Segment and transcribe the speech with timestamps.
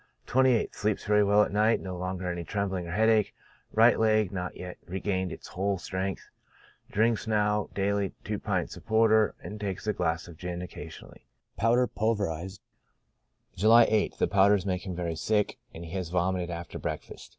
[0.25, 3.35] 28th.— Sleeps very well at night; no longer any trem bling or headache;
[3.71, 6.17] right leg not yet regained its whole I08 CHRONIC ALCOHOLISM.
[6.17, 6.29] Strength;
[6.91, 11.27] drinks now daily two pints of porter, and takes a glass of gin occasionally.
[11.59, 11.67] P.
[11.67, 12.59] pulv.
[13.55, 17.29] July 8th.— The powders make him very sick, and he has vomited after breakfast.